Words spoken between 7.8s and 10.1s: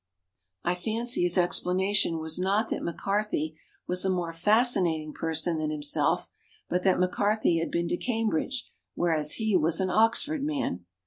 to Cam bridge, whereas he was an